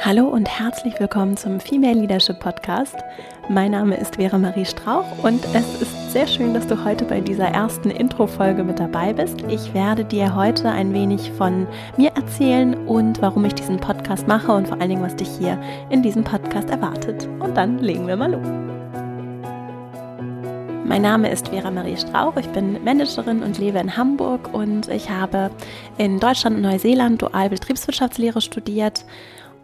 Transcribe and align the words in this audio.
Hallo 0.00 0.28
und 0.28 0.48
herzlich 0.48 0.98
willkommen 0.98 1.36
zum 1.36 1.60
Female 1.60 1.98
Leadership 2.00 2.38
Podcast. 2.40 2.96
Mein 3.48 3.70
Name 3.70 3.96
ist 3.96 4.16
Vera 4.16 4.36
Marie 4.36 4.64
Strauch 4.64 5.06
und 5.22 5.42
es 5.54 5.80
ist 5.80 6.12
sehr 6.12 6.26
schön, 6.26 6.52
dass 6.52 6.66
du 6.66 6.84
heute 6.84 7.04
bei 7.04 7.20
dieser 7.20 7.46
ersten 7.46 7.90
Intro-Folge 7.90 8.64
mit 8.64 8.78
dabei 8.78 9.12
bist. 9.12 9.40
Ich 9.48 9.72
werde 9.72 10.04
dir 10.04 10.34
heute 10.34 10.68
ein 10.68 10.92
wenig 10.92 11.30
von 11.38 11.66
mir 11.96 12.10
erzählen 12.16 12.74
und 12.86 13.22
warum 13.22 13.44
ich 13.46 13.54
diesen 13.54 13.78
Podcast 13.78 14.28
mache 14.28 14.52
und 14.52 14.68
vor 14.68 14.78
allen 14.78 14.90
Dingen, 14.90 15.02
was 15.02 15.16
dich 15.16 15.28
hier 15.38 15.58
in 15.88 16.02
diesem 16.02 16.24
Podcast 16.24 16.68
erwartet. 16.68 17.26
Und 17.40 17.56
dann 17.56 17.78
legen 17.78 18.06
wir 18.06 18.16
mal 18.16 18.32
los. 18.32 18.46
Mein 20.84 21.00
Name 21.00 21.30
ist 21.30 21.48
Vera 21.48 21.70
Marie 21.70 21.96
Strauch, 21.96 22.36
ich 22.36 22.48
bin 22.48 22.84
Managerin 22.84 23.42
und 23.42 23.58
lebe 23.58 23.78
in 23.78 23.96
Hamburg 23.96 24.52
und 24.52 24.88
ich 24.88 25.08
habe 25.08 25.50
in 25.96 26.20
Deutschland 26.20 26.56
und 26.56 26.62
Neuseeland 26.62 27.22
Dual 27.22 27.48
Betriebswirtschaftslehre 27.48 28.42
studiert 28.42 29.04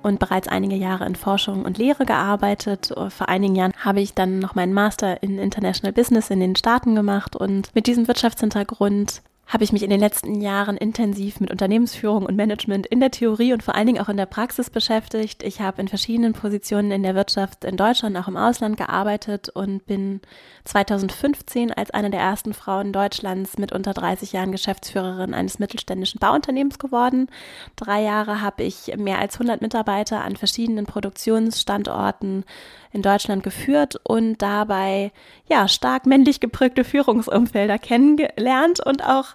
und 0.02 0.18
bereits 0.18 0.48
einige 0.48 0.76
Jahre 0.76 1.06
in 1.06 1.16
Forschung 1.16 1.64
und 1.64 1.78
Lehre 1.78 2.04
gearbeitet. 2.04 2.92
Vor 3.08 3.28
einigen 3.28 3.54
Jahren 3.54 3.72
habe 3.78 4.00
ich 4.00 4.14
dann 4.14 4.38
noch 4.38 4.54
meinen 4.54 4.72
Master 4.72 5.22
in 5.22 5.38
International 5.38 5.92
Business 5.92 6.30
in 6.30 6.40
den 6.40 6.56
Staaten 6.56 6.94
gemacht 6.94 7.36
und 7.36 7.74
mit 7.74 7.86
diesem 7.86 8.08
Wirtschaftshintergrund 8.08 9.22
habe 9.50 9.64
ich 9.64 9.72
mich 9.72 9.82
in 9.82 9.90
den 9.90 9.98
letzten 9.98 10.40
Jahren 10.40 10.76
intensiv 10.76 11.40
mit 11.40 11.50
Unternehmensführung 11.50 12.24
und 12.24 12.36
Management 12.36 12.86
in 12.86 13.00
der 13.00 13.10
Theorie 13.10 13.52
und 13.52 13.64
vor 13.64 13.74
allen 13.74 13.88
Dingen 13.88 14.00
auch 14.00 14.08
in 14.08 14.16
der 14.16 14.26
Praxis 14.26 14.70
beschäftigt. 14.70 15.42
Ich 15.42 15.60
habe 15.60 15.80
in 15.82 15.88
verschiedenen 15.88 16.34
Positionen 16.34 16.92
in 16.92 17.02
der 17.02 17.16
Wirtschaft 17.16 17.64
in 17.64 17.76
Deutschland, 17.76 18.16
auch 18.16 18.28
im 18.28 18.36
Ausland 18.36 18.76
gearbeitet 18.76 19.48
und 19.48 19.84
bin 19.86 20.20
2015 20.64 21.72
als 21.72 21.90
eine 21.90 22.10
der 22.10 22.20
ersten 22.20 22.54
Frauen 22.54 22.92
Deutschlands 22.92 23.58
mit 23.58 23.72
unter 23.72 23.92
30 23.92 24.32
Jahren 24.32 24.52
Geschäftsführerin 24.52 25.34
eines 25.34 25.58
mittelständischen 25.58 26.20
Bauunternehmens 26.20 26.78
geworden. 26.78 27.26
Drei 27.74 28.02
Jahre 28.02 28.42
habe 28.42 28.62
ich 28.62 28.96
mehr 28.96 29.18
als 29.18 29.34
100 29.34 29.62
Mitarbeiter 29.62 30.22
an 30.22 30.36
verschiedenen 30.36 30.86
Produktionsstandorten 30.86 32.44
in 32.92 33.02
Deutschland 33.02 33.42
geführt 33.42 33.96
und 34.04 34.38
dabei 34.42 35.12
ja 35.48 35.66
stark 35.68 36.06
männlich 36.06 36.40
geprägte 36.40 36.84
Führungsumfelder 36.84 37.78
kennengelernt 37.78 38.84
und 38.84 39.04
auch 39.04 39.34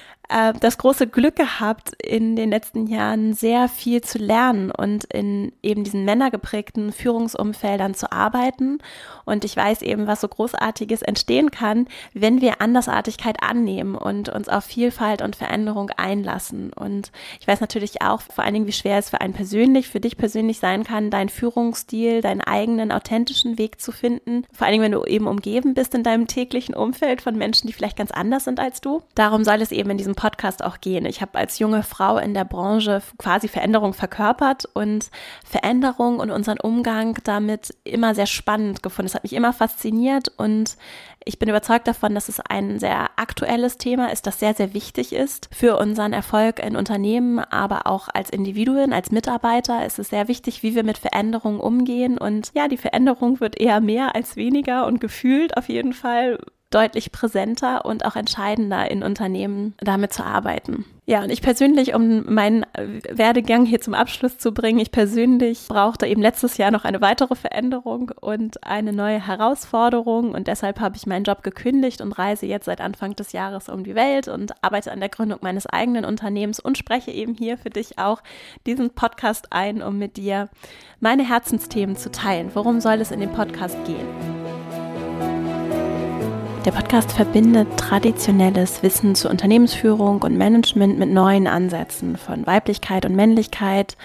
äh, 0.31 0.53
das 0.59 0.77
große 0.77 1.07
Glück 1.07 1.35
gehabt, 1.35 1.93
in 2.01 2.35
den 2.35 2.49
letzten 2.49 2.87
Jahren 2.87 3.33
sehr 3.33 3.67
viel 3.67 4.01
zu 4.01 4.17
lernen 4.17 4.71
und 4.71 5.03
in 5.05 5.51
eben 5.61 5.83
diesen 5.83 6.05
männergeprägten 6.05 6.91
Führungsumfeldern 6.91 7.93
zu 7.93 8.11
arbeiten. 8.11 8.79
Und 9.25 9.43
ich 9.43 9.55
weiß 9.55 9.81
eben, 9.81 10.07
was 10.07 10.21
so 10.21 10.27
Großartiges 10.27 11.01
entstehen 11.01 11.51
kann, 11.51 11.87
wenn 12.13 12.41
wir 12.41 12.61
Andersartigkeit 12.61 13.43
annehmen 13.43 13.95
und 13.95 14.29
uns 14.29 14.47
auf 14.47 14.63
Vielfalt 14.63 15.21
und 15.21 15.35
Veränderung 15.35 15.89
einlassen. 15.97 16.71
Und 16.73 17.11
ich 17.39 17.47
weiß 17.47 17.59
natürlich 17.59 18.01
auch 18.01 18.21
vor 18.21 18.43
allen 18.43 18.53
Dingen, 18.53 18.67
wie 18.67 18.71
schwer 18.71 18.97
es 18.97 19.09
für 19.09 19.21
einen 19.21 19.33
persönlich, 19.33 19.89
für 19.89 19.99
dich 19.99 20.17
persönlich 20.17 20.59
sein 20.59 20.83
kann, 20.83 21.09
deinen 21.09 21.29
Führungsstil, 21.29 22.21
deinen 22.21 22.41
eigenen 22.41 22.91
authentischen 22.91 23.57
Weg 23.57 23.81
zu 23.81 23.91
finden. 23.91 24.45
Vor 24.53 24.65
allen 24.65 24.73
Dingen, 24.73 24.83
wenn 24.83 24.91
du 24.93 25.03
eben 25.03 25.27
umgeben 25.27 25.73
bist 25.73 25.93
in 25.93 26.03
deinem 26.03 26.27
täglichen 26.27 26.73
Umfeld 26.73 27.21
von 27.21 27.35
Menschen, 27.37 27.67
die 27.67 27.73
vielleicht 27.73 27.97
ganz 27.97 28.11
anders 28.11 28.45
sind 28.45 28.59
als 28.59 28.79
du. 28.79 29.01
Darum 29.15 29.43
soll 29.43 29.61
es 29.61 29.71
eben 29.71 29.89
in 29.89 29.97
diesem 29.97 30.15
Podcast 30.21 30.63
auch 30.63 30.81
gehen. 30.81 31.07
Ich 31.07 31.19
habe 31.19 31.39
als 31.39 31.57
junge 31.57 31.81
Frau 31.81 32.19
in 32.19 32.35
der 32.35 32.45
Branche 32.45 33.01
quasi 33.17 33.47
Veränderung 33.47 33.93
verkörpert 33.93 34.69
und 34.71 35.09
Veränderung 35.43 36.19
und 36.19 36.29
unseren 36.29 36.59
Umgang 36.59 37.17
damit 37.23 37.73
immer 37.85 38.13
sehr 38.13 38.27
spannend 38.27 38.83
gefunden. 38.83 39.07
Es 39.07 39.15
hat 39.15 39.23
mich 39.23 39.33
immer 39.33 39.51
fasziniert 39.51 40.31
und 40.37 40.77
ich 41.25 41.39
bin 41.39 41.49
überzeugt 41.49 41.87
davon, 41.87 42.13
dass 42.13 42.29
es 42.29 42.39
ein 42.39 42.77
sehr 42.77 43.09
aktuelles 43.15 43.79
Thema 43.79 44.11
ist, 44.11 44.27
das 44.27 44.39
sehr, 44.39 44.53
sehr 44.53 44.75
wichtig 44.75 45.11
ist 45.11 45.49
für 45.51 45.77
unseren 45.77 46.13
Erfolg 46.13 46.59
in 46.59 46.75
Unternehmen, 46.75 47.39
aber 47.39 47.87
auch 47.87 48.07
als 48.13 48.29
Individuen, 48.29 48.93
als 48.93 49.09
Mitarbeiter 49.09 49.87
ist 49.87 49.97
es 49.97 50.09
sehr 50.09 50.27
wichtig, 50.27 50.61
wie 50.61 50.75
wir 50.75 50.83
mit 50.83 50.99
Veränderungen 50.99 51.59
umgehen. 51.59 52.19
Und 52.19 52.51
ja, 52.53 52.67
die 52.67 52.77
Veränderung 52.77 53.39
wird 53.39 53.59
eher 53.59 53.81
mehr 53.81 54.13
als 54.13 54.35
weniger 54.35 54.85
und 54.85 55.01
gefühlt 55.01 55.57
auf 55.57 55.67
jeden 55.67 55.93
Fall 55.93 56.37
deutlich 56.71 57.11
präsenter 57.11 57.85
und 57.85 58.05
auch 58.05 58.15
entscheidender 58.15 58.89
in 58.89 59.03
Unternehmen 59.03 59.75
damit 59.79 60.13
zu 60.13 60.23
arbeiten. 60.23 60.85
Ja, 61.05 61.23
und 61.23 61.29
ich 61.29 61.41
persönlich, 61.41 61.93
um 61.93 62.33
meinen 62.33 62.65
Werdegang 63.09 63.65
hier 63.65 63.81
zum 63.81 63.93
Abschluss 63.93 64.37
zu 64.37 64.53
bringen, 64.53 64.79
ich 64.79 64.91
persönlich 64.91 65.67
brauchte 65.67 66.07
eben 66.07 66.21
letztes 66.21 66.57
Jahr 66.57 66.71
noch 66.71 66.85
eine 66.85 67.01
weitere 67.01 67.35
Veränderung 67.35 68.11
und 68.21 68.63
eine 68.63 68.93
neue 68.93 69.25
Herausforderung 69.25 70.31
und 70.31 70.47
deshalb 70.47 70.79
habe 70.79 70.95
ich 70.95 71.07
meinen 71.07 71.25
Job 71.25 71.43
gekündigt 71.43 71.99
und 71.99 72.13
reise 72.13 72.45
jetzt 72.45 72.65
seit 72.65 72.79
Anfang 72.79 73.15
des 73.15 73.33
Jahres 73.33 73.67
um 73.67 73.83
die 73.83 73.95
Welt 73.95 74.29
und 74.29 74.53
arbeite 74.63 74.91
an 74.91 75.01
der 75.01 75.09
Gründung 75.09 75.39
meines 75.41 75.65
eigenen 75.65 76.05
Unternehmens 76.05 76.61
und 76.61 76.77
spreche 76.77 77.11
eben 77.11 77.33
hier 77.33 77.57
für 77.57 77.71
dich 77.71 77.97
auch 77.99 78.21
diesen 78.65 78.91
Podcast 78.91 79.47
ein, 79.49 79.81
um 79.81 79.97
mit 79.97 80.15
dir 80.15 80.47
meine 81.01 81.27
Herzensthemen 81.27 81.97
zu 81.97 82.11
teilen. 82.11 82.51
Worum 82.53 82.79
soll 82.79 83.01
es 83.01 83.11
in 83.11 83.19
dem 83.19 83.33
Podcast 83.33 83.77
gehen? 83.85 84.30
Der 86.65 86.71
Podcast 86.71 87.11
verbindet 87.13 87.67
traditionelles 87.75 88.83
Wissen 88.83 89.15
zur 89.15 89.31
Unternehmensführung 89.31 90.21
und 90.21 90.37
Management 90.37 90.99
mit 90.99 91.09
neuen 91.09 91.47
Ansätzen 91.47 92.17
von 92.17 92.45
Weiblichkeit 92.45 93.03
und 93.03 93.15
Männlichkeit, 93.15 93.97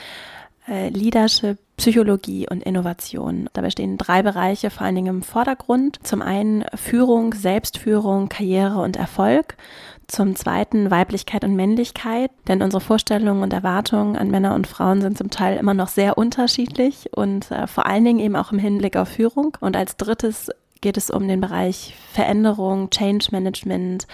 äh, 0.66 0.88
Leadership, 0.88 1.58
Psychologie 1.76 2.48
und 2.48 2.62
Innovation. 2.62 3.50
Dabei 3.52 3.68
stehen 3.68 3.98
drei 3.98 4.22
Bereiche 4.22 4.70
vor 4.70 4.86
allen 4.86 4.94
Dingen 4.94 5.16
im 5.16 5.22
Vordergrund. 5.22 5.98
Zum 6.02 6.22
einen 6.22 6.64
Führung, 6.74 7.34
Selbstführung, 7.34 8.30
Karriere 8.30 8.80
und 8.80 8.96
Erfolg. 8.96 9.58
Zum 10.06 10.34
zweiten 10.34 10.90
Weiblichkeit 10.90 11.44
und 11.44 11.56
Männlichkeit, 11.56 12.30
denn 12.48 12.62
unsere 12.62 12.80
Vorstellungen 12.80 13.42
und 13.42 13.52
Erwartungen 13.52 14.16
an 14.16 14.30
Männer 14.30 14.54
und 14.54 14.66
Frauen 14.66 15.02
sind 15.02 15.18
zum 15.18 15.30
Teil 15.30 15.58
immer 15.58 15.74
noch 15.74 15.88
sehr 15.88 16.16
unterschiedlich 16.16 17.10
und 17.14 17.50
äh, 17.50 17.66
vor 17.66 17.84
allen 17.84 18.04
Dingen 18.04 18.20
eben 18.20 18.36
auch 18.36 18.50
im 18.50 18.58
Hinblick 18.58 18.96
auf 18.96 19.08
Führung. 19.08 19.58
Und 19.60 19.76
als 19.76 19.98
drittes 19.98 20.50
geht 20.80 20.96
es 20.96 21.10
um 21.10 21.26
den 21.28 21.40
Bereich 21.40 21.94
Veränderung, 22.12 22.90
Change 22.90 23.28
Management, 23.30 24.06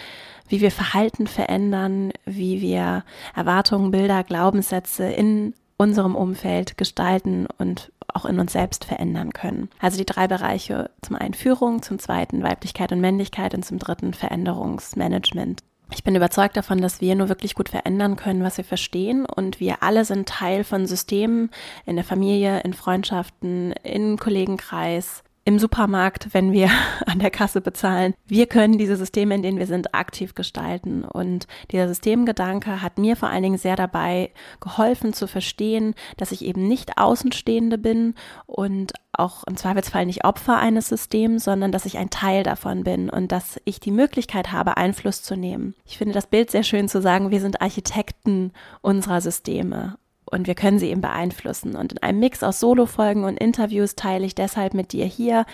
wie 0.49 0.61
wir 0.61 0.71
Verhalten 0.71 1.27
verändern, 1.27 2.13
wie 2.25 2.61
wir 2.61 3.05
Erwartungen, 3.35 3.91
Bilder, 3.91 4.23
Glaubenssätze 4.23 5.05
in 5.05 5.55
unserem 5.77 6.15
Umfeld 6.15 6.77
gestalten 6.77 7.47
und 7.59 7.91
auch 8.15 8.25
in 8.25 8.39
uns 8.39 8.53
selbst 8.53 8.85
verändern 8.85 9.33
können. 9.33 9.69
Also 9.81 9.97
die 9.97 10.07
drei 10.07 10.29
Bereiche, 10.29 10.91
zum 11.01 11.17
einen 11.17 11.35
Führung, 11.35 11.83
zum 11.83 11.99
zweiten 11.99 12.43
Weiblichkeit 12.43 12.93
und 12.93 13.01
Männlichkeit 13.01 13.55
und 13.55 13.65
zum 13.65 13.79
dritten 13.79 14.15
Veränderungsmanagement. 14.15 15.63
Ich 15.95 16.05
bin 16.05 16.15
überzeugt 16.15 16.57
davon, 16.57 16.81
dass 16.81 17.01
wir 17.01 17.15
nur 17.15 17.29
wirklich 17.29 17.55
gut 17.55 17.69
verändern 17.69 18.17
können, 18.17 18.43
was 18.43 18.57
wir 18.57 18.65
verstehen. 18.65 19.27
Und 19.27 19.61
wir 19.61 19.83
alle 19.83 20.05
sind 20.05 20.29
Teil 20.29 20.65
von 20.65 20.87
Systemen 20.87 21.51
in 21.85 21.97
der 21.97 22.05
Familie, 22.05 22.61
in 22.61 22.73
Freundschaften, 22.73 23.73
im 23.83 24.19
Kollegenkreis, 24.19 25.23
im 25.45 25.59
Supermarkt, 25.59 26.29
wenn 26.33 26.53
wir 26.53 26.71
an 27.07 27.19
der 27.19 27.31
Kasse 27.31 27.61
bezahlen. 27.61 28.15
Wir 28.27 28.47
können 28.47 28.79
diese 28.79 28.97
Systeme, 28.97 29.35
in 29.35 29.43
denen 29.43 29.59
wir 29.59 29.67
sind, 29.67 29.95
aktiv 29.95 30.35
gestalten. 30.35 31.05
Und 31.05 31.47
dieser 31.71 31.89
Systemgedanke 31.89 32.83
hat 32.83 32.99
mir 32.99 33.17
vor 33.17 33.29
allen 33.29 33.43
Dingen 33.43 33.59
sehr 33.59 33.77
dabei 33.77 34.31
geholfen 34.61 35.13
zu 35.13 35.27
verstehen, 35.27 35.95
dass 36.17 36.33
ich 36.33 36.45
eben 36.45 36.69
nicht 36.69 36.99
Außenstehende 36.99 37.79
bin 37.79 38.15
und 38.47 38.93
auch 39.13 39.45
im 39.45 39.57
Zweifelsfall 39.57 40.07
nicht 40.07 40.25
Opfer 40.25 40.59
eines 40.59 40.89
Systems, 40.89 41.45
sondern 41.45 41.71
dass 41.71 41.85
ich 41.85 41.99
ein 41.99 42.11
Teil 42.11 42.45
davon 42.45 42.85
bin 42.85 43.11
und 43.11 43.31
dass 43.31 43.61
ich 43.65 43.79
die 43.79 43.91
Möglichkeit 43.91 44.53
habe, 44.53 44.79
Einfluss 44.79 45.23
zu 45.23 45.37
nehmen. 45.37 45.75
Ich 45.85 45.99
finde 45.99 46.15
das 46.15 46.27
Bild 46.27 46.51
sehr 46.51 46.63
schön 46.63 46.89
zu 46.89 47.03
sagen, 47.03 47.31
wir 47.31 47.41
sind 47.41 47.61
Architekten 47.61 48.53
unserer 48.81 49.21
Systeme 49.21 49.99
und 50.33 50.47
wir 50.47 50.55
können 50.55 50.79
sie 50.79 50.91
eben 50.91 51.01
beeinflussen. 51.01 51.77
Und 51.77 51.93
in 51.93 51.99
einem 51.99 52.19
Mix 52.19 52.43
aus 52.43 52.61
Solo-Folgen 52.61 53.25
und 53.25 53.39
Interviews 53.39 53.95
teile 53.95 54.27
ich 54.27 54.35
deshalb 54.35 54.75
mit 54.75 54.93
dir 54.93 55.05
hier, 55.05 55.47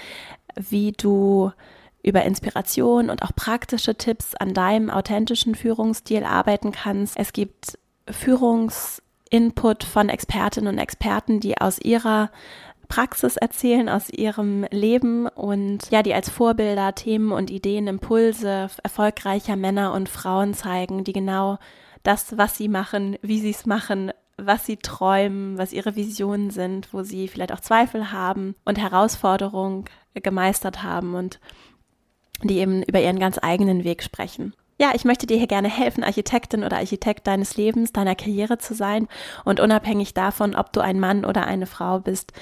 wie 0.55 0.93
du 0.93 1.53
über 2.03 2.23
Inspiration 2.23 3.11
und 3.11 3.23
auch 3.23 3.35
praktische 3.35 3.97
Tipps 3.97 4.35
an 4.35 4.55
deinem 4.55 4.89
authentischen 4.89 5.55
Führungsstil 5.55 6.25
arbeiten 6.25 6.73
kannst. 6.73 7.17
Es 7.19 7.33
gibt 7.33 7.79
Führungsinput 8.09 9.85
von 9.85 10.09
Expertinnen 10.09 10.73
und 10.73 10.79
Experten, 10.79 11.41
die 11.41 11.61
aus 11.61 11.79
ihrer 11.79 12.31
Praxis 12.89 13.37
erzählen, 13.37 13.89
aus 13.89 14.09
ihrem 14.09 14.65
Leben 14.71 15.27
und 15.27 15.91
ja, 15.91 16.03
die 16.03 16.15
als 16.15 16.31
Vorbilder 16.31 16.95
Themen 16.95 17.33
und 17.33 17.51
Ideen, 17.51 17.87
Impulse 17.87 18.69
erfolgreicher 18.83 19.57
Männer 19.57 19.93
und 19.93 20.09
Frauen 20.09 20.55
zeigen, 20.55 21.05
die 21.05 21.13
genau 21.13 21.59
das, 22.03 22.39
was 22.39 22.57
sie 22.57 22.69
machen, 22.69 23.17
wie 23.21 23.41
sie 23.41 23.51
es 23.51 23.67
machen, 23.67 24.13
was 24.39 24.65
sie 24.65 24.77
träumen, 24.77 25.59
was 25.59 25.73
ihre 25.73 25.97
Visionen 25.97 26.51
sind, 26.51 26.95
wo 26.95 27.03
sie 27.03 27.29
vielleicht 27.29 27.53
auch 27.53 27.61
Zweifel 27.61 28.13
haben 28.13 28.55
und 28.65 28.79
Herausforderungen 28.79 29.85
gemeistert 30.15 30.83
haben 30.83 31.15
und 31.15 31.41
die 32.43 32.59
eben 32.59 32.83
über 32.85 33.01
ihren 33.01 33.19
ganz 33.19 33.39
eigenen 33.43 33.85
Weg 33.85 34.03
sprechen. 34.03 34.55
Ja, 34.81 34.93
ich 34.95 35.05
möchte 35.05 35.27
dir 35.27 35.37
hier 35.37 35.49
gerne 35.49 35.69
helfen, 35.69 36.05
Architektin 36.05 36.63
oder 36.63 36.77
Architekt 36.77 37.27
deines 37.27 37.57
Lebens, 37.57 37.93
deiner 37.93 38.15
Karriere 38.15 38.59
zu 38.59 38.75
sein 38.75 39.09
und 39.45 39.59
unabhängig 39.59 40.15
davon, 40.15 40.55
ob 40.55 40.73
du 40.73 40.81
ein 40.81 41.01
Mann 41.01 41.25
oder 41.25 41.49
eine 41.49 41.67
Frau 41.67 41.99
bist, 41.99 42.33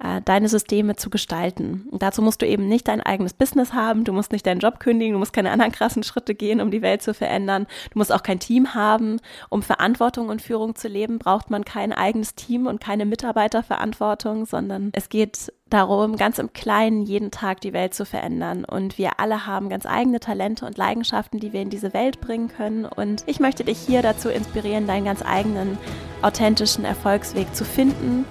äh, 0.00 0.22
deine 0.24 0.48
Systeme 0.48 0.94
zu 0.96 1.10
gestalten. 1.10 1.88
Und 1.90 2.02
dazu 2.02 2.22
musst 2.22 2.40
du 2.40 2.46
eben 2.46 2.68
nicht 2.68 2.86
dein 2.86 3.00
eigenes 3.00 3.32
Business 3.32 3.72
haben, 3.72 4.04
du 4.04 4.12
musst 4.12 4.30
nicht 4.30 4.46
deinen 4.46 4.60
Job 4.60 4.78
kündigen, 4.78 5.14
du 5.14 5.18
musst 5.18 5.32
keine 5.32 5.50
anderen 5.50 5.72
krassen 5.72 6.04
Schritte 6.04 6.34
gehen, 6.34 6.60
um 6.60 6.70
die 6.70 6.82
Welt 6.82 7.02
zu 7.02 7.14
verändern. 7.14 7.66
Du 7.92 7.98
musst 7.98 8.12
auch 8.12 8.22
kein 8.22 8.38
Team 8.38 8.74
haben. 8.74 9.20
Um 9.48 9.62
Verantwortung 9.62 10.28
und 10.28 10.40
Führung 10.40 10.76
zu 10.76 10.86
leben, 10.86 11.18
braucht 11.18 11.50
man 11.50 11.64
kein 11.64 11.92
eigenes 11.92 12.34
Team 12.34 12.66
und 12.66 12.80
keine 12.80 13.06
Mitarbeiterverantwortung, 13.06 14.46
sondern 14.46 14.90
es 14.92 15.08
geht 15.08 15.52
darum, 15.68 16.16
ganz 16.16 16.38
im 16.38 16.52
Kleinen 16.52 17.02
jeden 17.02 17.30
Tag 17.30 17.60
die 17.60 17.72
Welt 17.72 17.92
zu 17.92 18.06
verändern. 18.06 18.64
Und 18.64 18.98
wir 18.98 19.18
alle 19.18 19.46
haben 19.46 19.68
ganz 19.68 19.84
eigene 19.84 20.20
Talente 20.20 20.64
und 20.64 20.78
Leidenschaften, 20.78 21.40
die 21.40 21.52
wir 21.52 21.60
in 21.60 21.70
diese 21.70 21.92
Welt 21.92 22.20
bringen 22.20 22.48
können. 22.48 22.84
Und 22.84 23.24
ich 23.26 23.40
möchte 23.40 23.64
dich 23.64 23.78
hier 23.78 24.02
dazu 24.02 24.28
inspirieren, 24.28 24.86
deinen 24.86 25.04
ganz 25.04 25.22
eigenen, 25.22 25.76
authentischen 26.22 26.84
Erfolgsweg 26.84 27.54
zu 27.54 27.64
finden 27.64 28.24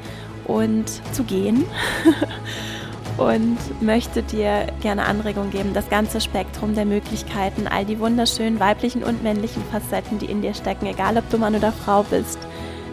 und 0.48 0.90
zu 1.14 1.24
gehen. 1.24 1.66
und 3.18 3.58
möchte 3.82 4.22
dir 4.22 4.68
gerne 4.82 5.06
Anregung 5.06 5.50
geben, 5.50 5.74
das 5.74 5.90
ganze 5.90 6.22
Spektrum 6.22 6.76
der 6.76 6.86
Möglichkeiten, 6.86 7.68
all 7.68 7.84
die 7.84 8.00
wunderschönen 8.00 8.60
weiblichen 8.60 9.04
und 9.04 9.24
männlichen 9.24 9.64
Facetten, 9.72 10.20
die 10.20 10.28
in 10.28 10.44
dir 10.44 10.54
stecken, 10.54 10.86
egal 10.86 11.18
ob 11.18 11.28
du 11.32 11.40
Mann 11.40 11.56
oder 11.56 11.72
Frau 11.72 12.04
bist, 12.04 12.38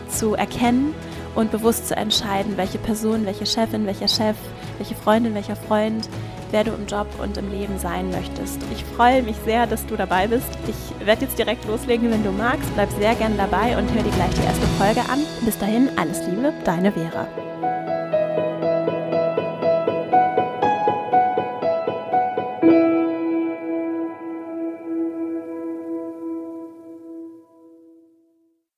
zu 0.08 0.34
erkennen 0.34 0.94
und 1.34 1.50
bewusst 1.50 1.88
zu 1.88 1.96
entscheiden, 1.96 2.56
welche 2.56 2.78
Person, 2.78 3.26
welche 3.26 3.44
Chefin, 3.44 3.86
welcher 3.86 4.08
Chef, 4.08 4.36
welche 4.78 4.94
Freundin, 4.94 5.34
welcher 5.34 5.56
Freund, 5.56 6.08
wer 6.54 6.62
du 6.62 6.70
im 6.70 6.86
Job 6.86 7.08
und 7.20 7.36
im 7.36 7.50
Leben 7.50 7.78
sein 7.80 8.10
möchtest. 8.12 8.60
Ich 8.72 8.84
freue 8.84 9.24
mich 9.24 9.34
sehr, 9.44 9.66
dass 9.66 9.84
du 9.86 9.96
dabei 9.96 10.28
bist. 10.28 10.48
Ich 10.68 11.06
werde 11.06 11.22
jetzt 11.22 11.36
direkt 11.36 11.66
loslegen, 11.66 12.12
wenn 12.12 12.22
du 12.22 12.30
magst. 12.30 12.72
Bleib 12.74 12.90
sehr 12.92 13.16
gerne 13.16 13.34
dabei 13.36 13.76
und 13.76 13.92
hör 13.92 14.02
dir 14.04 14.12
gleich 14.12 14.30
die 14.30 14.46
erste 14.46 14.66
Folge 14.78 15.00
an. 15.10 15.18
Bis 15.44 15.58
dahin, 15.58 15.90
alles 15.96 16.24
Liebe, 16.28 16.52
deine 16.64 16.92
Vera. 16.92 17.26